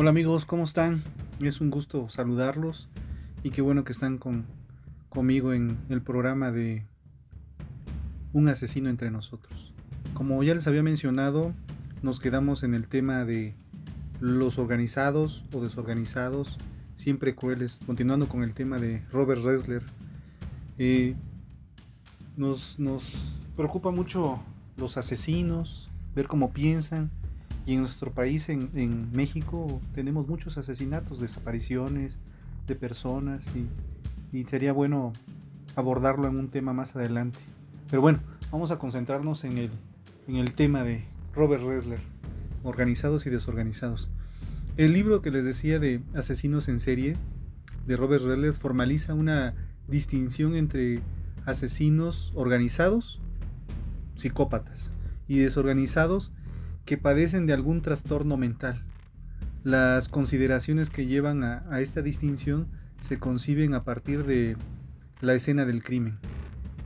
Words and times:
Hola 0.00 0.10
amigos, 0.10 0.44
¿cómo 0.44 0.62
están? 0.62 1.02
Es 1.42 1.60
un 1.60 1.70
gusto 1.70 2.08
saludarlos 2.08 2.88
y 3.42 3.50
qué 3.50 3.62
bueno 3.62 3.82
que 3.82 3.90
están 3.90 4.16
con, 4.16 4.46
conmigo 5.08 5.52
en 5.52 5.76
el 5.88 6.02
programa 6.02 6.52
de 6.52 6.86
Un 8.32 8.48
asesino 8.48 8.90
entre 8.90 9.10
nosotros. 9.10 9.74
Como 10.14 10.40
ya 10.44 10.54
les 10.54 10.68
había 10.68 10.84
mencionado, 10.84 11.52
nos 12.00 12.20
quedamos 12.20 12.62
en 12.62 12.74
el 12.74 12.86
tema 12.86 13.24
de 13.24 13.56
los 14.20 14.60
organizados 14.60 15.42
o 15.52 15.60
desorganizados, 15.60 16.58
siempre 16.94 17.34
crueles, 17.34 17.80
continuando 17.84 18.28
con 18.28 18.44
el 18.44 18.54
tema 18.54 18.78
de 18.78 19.02
Robert 19.10 19.42
Ressler. 19.42 19.82
Eh, 20.78 21.16
nos, 22.36 22.78
nos 22.78 23.36
preocupa 23.56 23.90
mucho 23.90 24.38
los 24.76 24.96
asesinos, 24.96 25.88
ver 26.14 26.28
cómo 26.28 26.52
piensan, 26.52 27.10
y 27.68 27.74
en 27.74 27.80
nuestro 27.80 28.10
país, 28.10 28.48
en, 28.48 29.12
México, 29.12 29.82
tenemos 29.92 30.26
muchos 30.26 30.56
asesinatos, 30.56 31.20
desapariciones 31.20 32.18
de 32.66 32.74
personas 32.74 33.46
y, 34.32 34.44
sería 34.44 34.72
bueno 34.72 35.12
abordarlo 35.76 36.26
en 36.28 36.36
un 36.36 36.48
tema 36.48 36.72
más 36.72 36.96
adelante. 36.96 37.38
Pero 37.90 38.00
bueno, 38.00 38.20
vamos 38.50 38.70
a 38.70 38.78
concentrarnos 38.78 39.44
en 39.44 39.58
el, 39.58 39.70
en 40.28 40.36
el 40.36 40.52
tema 40.52 40.82
de 40.82 41.04
Robert 41.34 41.62
Ressler, 41.62 41.98
organizados 42.62 43.26
y 43.26 43.30
desorganizados. 43.30 44.08
El 44.78 44.94
libro 44.94 45.20
que 45.20 45.30
les 45.30 45.44
decía 45.44 45.78
de 45.78 46.00
Asesinos 46.14 46.68
en 46.68 46.80
serie 46.80 47.18
de 47.86 47.98
Robert 47.98 48.24
Ressler 48.24 48.54
formaliza 48.54 49.12
una 49.12 49.52
distinción 49.88 50.54
entre 50.54 51.02
asesinos 51.44 52.32
organizados, 52.34 53.20
psicópatas, 54.16 54.90
y 55.28 55.40
desorganizados, 55.40 56.32
que 56.88 56.96
padecen 56.96 57.44
de 57.44 57.52
algún 57.52 57.82
trastorno 57.82 58.38
mental. 58.38 58.82
Las 59.62 60.08
consideraciones 60.08 60.88
que 60.88 61.04
llevan 61.04 61.44
a, 61.44 61.80
esta 61.80 62.00
distinción 62.00 62.66
se 62.98 63.18
conciben 63.18 63.74
a 63.74 63.84
partir 63.84 64.24
de 64.24 64.56
la 65.20 65.34
escena 65.34 65.66
del 65.66 65.82
crimen 65.82 66.18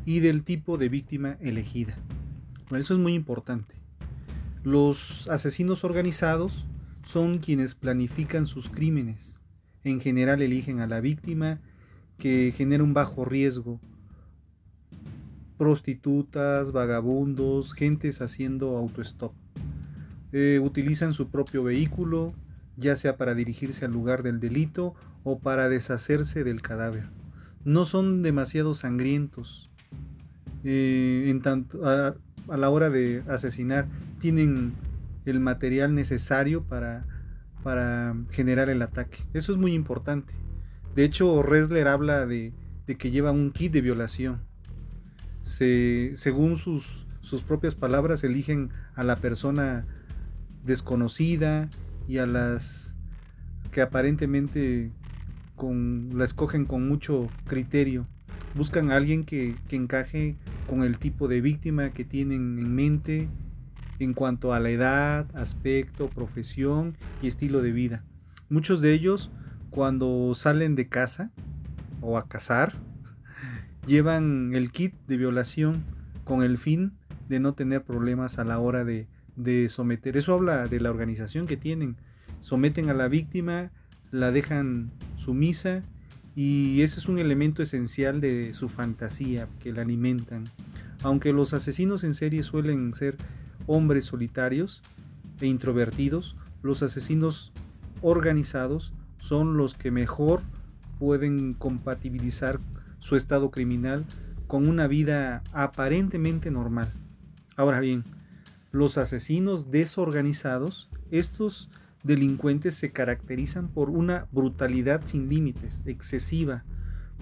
y 0.05 0.19
del 0.19 0.43
tipo 0.43 0.77
de 0.77 0.89
víctima 0.89 1.37
elegida. 1.41 1.97
eso 2.73 2.95
es 2.95 2.99
muy 2.99 3.15
importante. 3.15 3.77
Los 4.65 5.29
asesinos 5.29 5.85
organizados 5.85 6.67
son 7.05 7.39
quienes 7.39 7.77
planifican 7.77 8.45
sus 8.45 8.69
crímenes. 8.69 9.41
En 9.85 10.01
general 10.01 10.43
eligen 10.43 10.81
a 10.81 10.89
la 10.89 11.01
víctima 11.01 11.61
que 12.19 12.53
genera 12.57 12.83
un 12.83 12.93
bajo 12.93 13.25
riesgo. 13.25 13.79
Prostitutas, 15.59 16.73
vagabundos, 16.73 17.73
gentes 17.73 18.21
haciendo 18.21 18.77
autostop. 18.77 19.33
Eh, 20.33 20.59
utilizan 20.63 21.13
su 21.13 21.29
propio 21.29 21.63
vehículo, 21.63 22.33
ya 22.77 22.97
sea 22.97 23.17
para 23.17 23.35
dirigirse 23.35 23.85
al 23.85 23.93
lugar 23.93 24.23
del 24.23 24.41
delito 24.41 24.95
o 25.25 25.39
para 25.39 25.69
deshacerse 25.69 26.43
del 26.43 26.63
cadáver. 26.63 27.05
No 27.65 27.85
son 27.85 28.23
demasiado 28.23 28.75
sangrientos. 28.75 29.71
Eh, 30.65 31.27
en 31.29 31.43
tanto, 31.43 31.87
a, 31.87 32.15
la 32.49 32.71
hora 32.71 32.89
de 32.89 33.23
asesinar 33.29 33.87
tienen 34.19 34.73
el 35.27 35.39
material 35.39 35.95
necesario 35.95 36.63
para, 36.65 37.05
para 37.63 38.17
generar 38.31 38.71
el 38.71 38.81
ataque. 38.81 39.19
Eso 39.35 39.53
es 39.53 39.59
muy 39.59 39.75
importante. 39.75 40.33
De 40.95 41.05
hecho, 41.05 41.43
Resler 41.43 41.89
habla 41.89 42.27
de, 42.27 42.53
que 42.99 43.11
lleva 43.11 43.33
un 43.33 43.51
kit 43.51 43.73
de 43.73 43.81
violación. 43.83 44.41
según 45.45 46.57
sus, 46.57 47.07
sus 47.21 47.43
propias 47.43 47.75
palabras, 47.75 48.25
eligen 48.25 48.71
a 48.95 49.05
la 49.05 49.17
persona 49.17 49.87
desconocida 50.65 51.69
y 52.09 52.19
a 52.19 52.27
las 52.27 52.99
que 53.71 53.81
aparentemente 53.81 54.93
con, 55.57 56.11
la 56.15 56.25
escogen 56.25 56.65
con 56.65 56.87
mucho 56.89 57.29
criterio. 57.47 58.07
Buscan 58.55 58.91
a 58.91 58.97
alguien 58.97 59.25
que, 59.25 59.57
que 59.69 59.77
encaje 59.77 60.37
con 60.69 60.83
el 60.83 60.99
tipo 60.99 61.27
de 61.27 61.41
víctima 61.41 61.91
que 61.91 62.05
tienen 62.05 62.59
en 62.59 62.75
mente 62.75 63.29
en 63.99 64.15
cuanto 64.15 64.53
a 64.53 64.61
la 64.61 64.71
edad, 64.71 65.27
aspecto, 65.35 66.09
profesión 66.09 66.97
y 67.23 67.29
estilo 67.29 67.63
de 67.63 67.73
vida. 67.73 68.05
Muchos 68.49 68.81
de 68.81 68.93
ellos 68.93 69.31
cuando 69.71 70.35
salen 70.35 70.75
de 70.75 70.89
casa 70.89 71.31
o 72.01 72.19
a 72.19 72.29
cazar 72.29 72.75
llevan 73.87 74.55
el 74.55 74.71
kit 74.71 74.95
de 75.07 75.17
violación 75.17 75.85
con 76.25 76.43
el 76.43 76.59
fin 76.59 76.93
de 77.29 77.41
no 77.41 77.55
tener 77.55 77.83
problemas 77.85 78.39
a 78.39 78.45
la 78.45 78.59
hora 78.59 78.85
de 78.85 79.09
de 79.37 79.69
someter. 79.69 80.17
Eso 80.17 80.35
habla 80.35 80.69
de 80.69 80.81
la 80.81 80.91
organización 80.91 81.47
que 81.47 81.57
tienen. 81.57 81.97
Someten 82.41 82.91
a 82.91 82.95
la 82.95 83.09
víctima, 83.09 83.71
la 84.11 84.31
dejan 84.31 84.91
sumisa 85.17 85.83
y 86.35 86.83
ese 86.83 87.01
es 87.01 87.09
un 87.09 87.19
elemento 87.19 87.63
esencial 87.63 88.21
de 88.21 88.55
su 88.55 88.69
fantasía 88.69 89.49
que 89.61 89.73
la 89.73 89.83
alimentan. 89.83 90.45
Aunque 91.03 91.33
los 91.33 91.55
asesinos 91.55 92.05
en 92.05 92.15
serie 92.15 92.43
suelen 92.43 92.95
ser 92.95 93.17
hombres 93.67 94.07
solitarios 94.07 94.83
e 95.41 95.47
introvertidos, 95.47 96.37
los 96.63 96.83
asesinos 96.83 97.53
organizados 98.01 98.93
son 99.19 99.57
los 99.57 99.75
que 99.75 99.91
mejor 99.91 100.43
pueden 100.99 101.55
compatibilizar 101.55 102.61
su 102.99 103.17
estado 103.17 103.51
criminal 103.51 104.05
con 104.47 104.69
una 104.69 104.87
vida 104.87 105.43
aparentemente 105.53 106.51
normal. 106.51 106.93
Ahora 107.57 107.81
bien, 107.81 108.05
los 108.73 108.97
asesinos 108.99 109.71
desorganizados, 109.71 110.89
estos 111.11 111.71
delincuentes 112.03 112.75
se 112.75 112.91
caracterizan 112.91 113.69
por 113.69 113.91
una 113.91 114.27
brutalidad 114.33 115.03
sin 115.05 115.29
límites, 115.29 115.87
excesiva, 115.87 116.65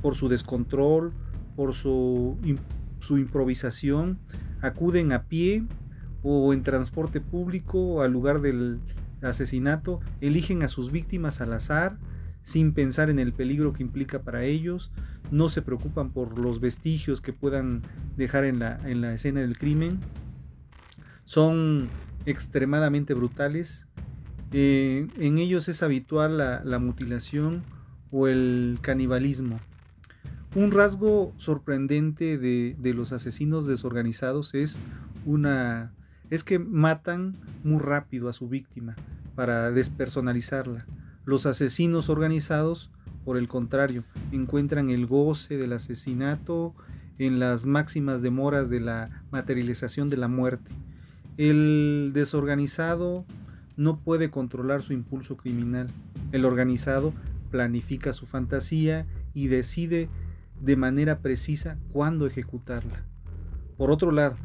por 0.01 0.15
su 0.15 0.29
descontrol, 0.29 1.13
por 1.57 1.75
su, 1.75 2.39
improvisación, 3.11 4.19
acuden 4.63 5.13
a 5.13 5.25
pie 5.25 5.65
o 6.23 6.53
en 6.53 6.63
transporte 6.63 7.21
público 7.21 8.03
al 8.03 8.13
lugar 8.13 8.41
del 8.41 8.79
asesinato, 9.21 10.01
eligen 10.21 10.63
a 10.63 10.69
sus 10.69 10.91
víctimas 10.91 11.41
al 11.41 11.53
azar, 11.53 11.99
sin 12.43 12.73
pensar 12.73 13.11
en 13.11 13.19
el 13.19 13.33
peligro 13.33 13.73
que 13.73 13.83
implica 13.83 14.23
para 14.23 14.45
ellos, 14.45 14.91
no 15.31 15.49
se 15.49 15.61
preocupan 15.61 16.11
por 16.11 16.39
los 16.39 16.61
vestigios 16.61 17.21
que 17.21 17.33
puedan 17.33 17.83
dejar 18.17 18.45
en 18.45 18.61
la, 18.61 18.79
en 18.89 19.01
la 19.03 19.13
escena 19.13 19.41
del 19.41 19.59
crimen, 19.59 19.99
son 21.31 21.89
extremadamente 22.27 23.15
brutales. 23.15 23.87
Eh, 24.51 25.07
en 25.17 25.39
ellos 25.39 25.69
es 25.69 25.85
habitual 25.85 26.39
la, 26.39 26.79
mutilación 26.81 27.63
o 28.11 28.27
el 28.27 28.79
canibalismo. 28.81 29.61
Un 30.57 30.73
rasgo 30.73 31.33
sorprendente 31.37 32.37
de, 32.37 32.75
de, 32.77 32.95
los 32.95 33.13
asesinos 33.13 33.69
desorganizados 33.69 34.55
es 34.55 34.81
una 35.25 35.93
es 36.31 36.43
que 36.43 36.59
matan 36.59 37.37
muy 37.63 37.79
rápido 37.79 38.29
a 38.29 38.33
su 38.33 38.49
víctima 38.49 38.97
para 39.37 39.71
despersonalizarla. 39.71 40.85
Los 41.25 41.47
asesinos 41.47 42.09
organizados, 42.09 42.91
por 43.25 43.37
el 43.37 43.47
contrario, 43.47 44.03
encuentran 44.33 44.91
el 44.91 45.07
goce 45.07 45.59
del 45.59 45.75
asesinato 45.75 46.75
en 47.19 47.39
las 47.39 47.67
máximas 47.67 48.21
demoras 48.21 48.69
de 48.69 48.81
la 48.81 49.23
materialización 49.31 50.11
de 50.11 50.17
la 50.17 50.27
muerte. 50.27 50.73
El 51.41 52.11
desorganizado 52.13 53.25
no 53.79 53.99
puede 54.01 54.31
controlar 54.31 54.83
su 54.83 54.93
impulso 54.93 55.39
criminal. 55.39 55.87
El 56.33 56.45
organizado 56.45 57.15
planifica 57.51 58.13
su 58.13 58.27
fantasía 58.27 59.07
y 59.33 59.47
decide 59.47 60.11
de 60.61 60.77
manera 60.77 61.21
precisa 61.21 61.79
cuándo 61.95 62.27
ejecutarla. 62.27 63.07
Por 63.79 63.91
otro 63.91 64.13
lado, 64.13 64.37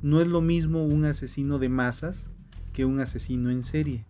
no 0.00 0.22
es 0.22 0.26
lo 0.26 0.40
mismo 0.40 0.86
un 0.86 1.04
asesino 1.04 1.58
de 1.58 1.68
masas 1.68 2.30
que 2.72 2.86
un 2.86 3.00
asesino 3.00 3.50
en 3.50 3.62
serie. 3.62 4.06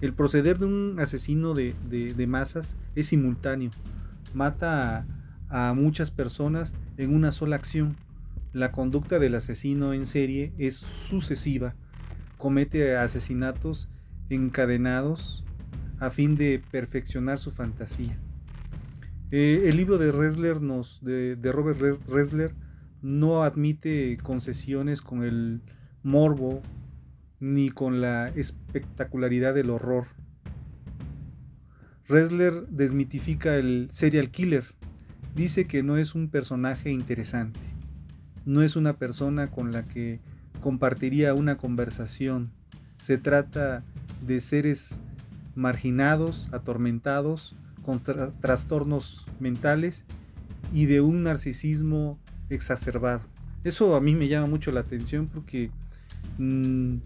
El 0.00 0.14
proceder 0.14 0.58
de 0.58 0.64
un 0.64 0.96
asesino 1.00 1.52
de, 1.52 1.74
masas 2.26 2.78
es 2.94 3.08
simultáneo. 3.08 3.72
Mata 4.32 5.04
a, 5.50 5.68
a 5.68 5.74
muchas 5.74 6.10
personas 6.10 6.74
en 6.96 7.14
una 7.14 7.30
sola 7.30 7.56
acción. 7.56 7.94
La 8.52 8.70
conducta 8.70 9.18
del 9.18 9.34
asesino 9.34 9.94
en 9.94 10.04
serie 10.04 10.52
es 10.58 10.76
sucesiva. 10.76 11.74
Comete 12.36 12.96
asesinatos 12.96 13.88
encadenados 14.28 15.44
a 15.98 16.10
fin 16.10 16.36
de 16.36 16.62
perfeccionar 16.70 17.38
su 17.38 17.50
fantasía. 17.50 18.18
Eh, 19.30 19.64
el 19.68 19.78
libro 19.78 19.96
de 19.96 20.12
Resler 20.12 20.60
nos, 20.60 21.02
de, 21.02 21.38
Robert 21.50 21.80
Resler 22.06 22.54
no 23.00 23.42
admite 23.42 24.18
concesiones 24.22 25.00
con 25.00 25.22
el 25.22 25.62
morbo 26.02 26.60
ni 27.40 27.70
con 27.70 28.02
la 28.02 28.28
espectacularidad 28.28 29.54
del 29.54 29.70
horror. 29.70 30.08
Resler 32.06 32.66
desmitifica 32.68 33.56
el 33.56 33.88
serial 33.90 34.30
killer. 34.30 34.64
Dice 35.34 35.64
que 35.64 35.82
no 35.82 35.96
es 35.96 36.14
un 36.14 36.28
personaje 36.28 36.90
interesante. 36.90 37.71
No 38.44 38.62
es 38.62 38.76
una 38.76 38.94
persona 38.94 39.50
con 39.50 39.72
la 39.72 39.84
que 39.84 40.20
compartiría 40.60 41.34
una 41.34 41.56
conversación. 41.56 42.50
Se 42.98 43.18
trata 43.18 43.82
de 44.26 44.40
seres 44.40 45.02
marginados, 45.54 46.48
atormentados, 46.52 47.56
con 47.82 48.00
trastornos 48.40 49.26
mentales 49.40 50.04
y 50.72 50.86
de 50.86 51.00
un 51.00 51.24
narcisismo 51.24 52.18
exacerbado. 52.48 53.22
Eso 53.64 53.94
a 53.94 54.00
mí 54.00 54.14
me 54.14 54.28
llama 54.28 54.46
mucho 54.46 54.72
la 54.72 54.80
atención 54.80 55.28
porque, 55.28 55.70
mm, 56.38 56.96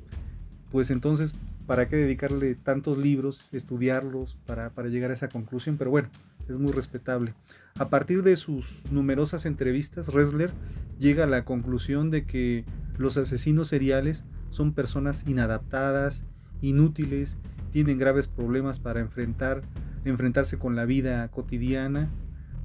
pues 0.71 0.91
entonces, 0.91 1.35
¿para 1.67 1.89
qué 1.89 1.97
dedicarle 1.97 2.55
tantos 2.55 2.99
libros, 2.99 3.49
estudiarlos 3.53 4.37
para, 4.47 4.71
para 4.71 4.89
llegar 4.89 5.11
a 5.11 5.15
esa 5.15 5.29
conclusión? 5.29 5.77
Pero 5.77 5.91
bueno, 5.91 6.09
es 6.49 6.59
muy 6.59 6.73
respetable. 6.73 7.35
A 7.79 7.89
partir 7.89 8.23
de 8.23 8.37
sus 8.37 8.83
numerosas 8.91 9.45
entrevistas, 9.47 10.09
Resler 10.09 10.51
llega 10.99 11.25
a 11.25 11.29
la 11.29 11.45
conclusión 11.45 12.11
de 12.11 12.25
que 12.25 12.65
los 12.97 13.17
asesinos 13.17 13.69
seriales 13.69 14.25
son 14.51 14.73
personas 14.73 15.25
inadaptadas, 15.27 16.27
inútiles 16.61 17.39
tienen 17.73 17.99
graves 17.99 18.27
problemas 18.27 18.79
para 18.79 19.01
enfrentar, 19.01 19.63
enfrentarse 20.05 20.59
con 20.59 20.77
la 20.77 20.87
vida 20.87 21.29
cotidiana 21.29 22.11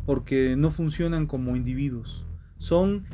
porque 0.05 0.55
no 0.55 0.71
funcionan 0.71 1.27
como 1.27 1.55
individuos. 1.55 2.25
Son 2.57 3.05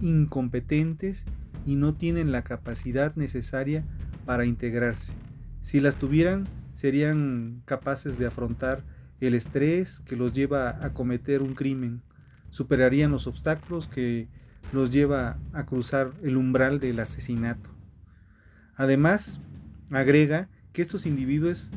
incompetentes 0.00 1.26
y 1.66 1.76
no 1.76 1.94
tienen 1.94 2.32
la 2.32 2.42
capacidad 2.42 3.14
necesaria 3.16 3.84
para 4.24 4.46
integrarse. 4.46 5.12
Si 5.60 5.80
las 5.80 5.96
tuvieran, 5.96 6.46
serían 6.72 7.62
capaces 7.64 8.18
de 8.18 8.26
afrontar 8.26 8.84
el 9.20 9.34
estrés 9.34 10.00
que 10.00 10.16
los 10.16 10.32
lleva 10.32 10.84
a 10.84 10.92
cometer 10.92 11.42
un 11.42 11.54
crimen, 11.54 12.02
superarían 12.50 13.10
los 13.10 13.26
obstáculos 13.26 13.88
que 13.88 14.28
los 14.72 14.90
lleva 14.90 15.38
a 15.52 15.64
cruzar 15.66 16.12
el 16.22 16.36
umbral 16.36 16.80
del 16.80 17.00
asesinato. 17.00 17.70
Además, 18.74 19.40
agrega 19.90 20.48
que 20.72 20.82
estos 20.82 21.06
individuos, 21.06 21.70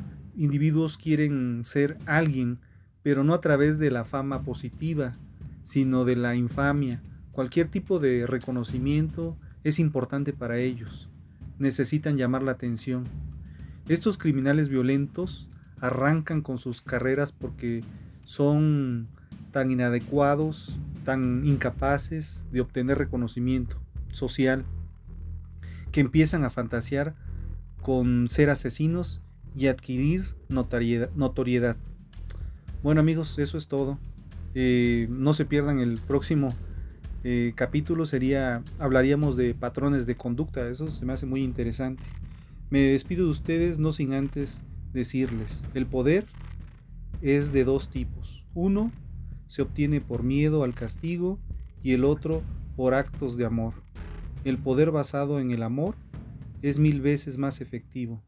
quieren 0.97 1.61
ser 1.65 1.97
alguien, 2.05 2.59
pero 3.01 3.23
no 3.23 3.33
a 3.33 3.41
través 3.41 3.79
de 3.79 3.91
la 3.91 4.03
fama 4.03 4.43
positiva, 4.43 5.15
sino 5.63 6.03
de 6.03 6.15
la 6.15 6.35
infamia. 6.35 7.01
Cualquier 7.31 7.69
tipo 7.69 7.99
de 7.99 8.25
reconocimiento 8.27 9.37
es 9.63 9.79
importante 9.79 10.33
para 10.33 10.57
ellos. 10.57 11.09
Necesitan 11.57 12.17
llamar 12.17 12.43
la 12.43 12.51
atención. 12.51 13.05
Estos 13.87 14.17
criminales 14.17 14.67
violentos 14.67 15.49
arrancan 15.79 16.41
con 16.41 16.57
sus 16.57 16.81
carreras 16.81 17.31
porque 17.31 17.81
son 18.25 19.07
tan 19.51 19.71
inadecuados, 19.71 20.77
tan 21.03 21.45
incapaces 21.45 22.45
de 22.51 22.61
obtener 22.61 22.97
reconocimiento 22.97 23.77
social, 24.11 24.65
que 25.91 26.01
empiezan 26.01 26.43
a 26.43 26.49
fantasear 26.49 27.15
con 27.81 28.27
ser 28.29 28.49
asesinos 28.49 29.21
y 29.55 29.67
adquirir 29.67 30.35
notoriedad. 30.49 31.77
Bueno 32.83 33.01
amigos, 33.01 33.37
eso 33.39 33.57
es 33.57 33.67
todo. 33.67 33.97
Eh, 34.55 35.07
no 35.09 35.33
se 35.33 35.45
pierdan 35.45 35.79
el 35.79 35.99
próximo 35.99 36.49
eh, 37.23 37.51
capítulo, 37.55 38.05
sería, 38.05 38.63
hablaríamos 38.79 39.35
de 39.35 39.53
patrones 39.53 40.05
de 40.05 40.15
conducta, 40.15 40.67
eso 40.69 40.87
se 40.87 41.05
me 41.05 41.13
hace 41.13 41.25
muy 41.25 41.43
interesante. 41.43 42.03
Me 42.69 42.79
despido 42.79 43.25
de 43.25 43.31
ustedes 43.31 43.79
no 43.79 43.91
sin 43.91 44.13
antes 44.13 44.63
decirles, 44.93 45.67
el 45.73 45.85
poder 45.85 46.25
es 47.21 47.51
de 47.51 47.63
dos 47.63 47.89
tipos. 47.89 48.45
Uno 48.53 48.91
se 49.49 49.63
obtiene 49.63 49.99
por 49.99 50.21
miedo 50.21 50.63
al 50.63 50.75
castigo 50.75 51.39
y 51.81 51.93
el 51.93 52.05
otro 52.05 52.43
por 52.75 52.93
actos 52.93 53.35
de 53.35 53.45
amor. 53.45 53.73
El 54.43 54.59
poder 54.59 54.91
basado 54.91 55.39
en 55.39 55.49
el 55.49 55.63
amor 55.63 55.95
es 56.61 56.77
mil 56.77 57.01
veces 57.01 57.39
más 57.39 57.59
efectivo 57.59 58.21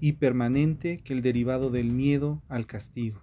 y 0.00 0.14
permanente 0.14 0.96
que 0.96 1.14
el 1.14 1.22
derivado 1.22 1.70
del 1.70 1.92
miedo 1.92 2.42
al 2.48 2.66
castigo. 2.66 3.20